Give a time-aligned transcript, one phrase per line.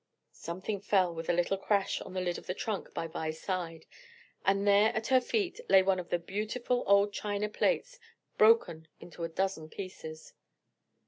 [0.33, 3.85] Something fell with a little crash on the lid of the trunk by Vi's side,
[4.43, 7.99] and there at her feet lay one of the beautiful old china plates
[8.35, 10.33] broken into a dozen pieces.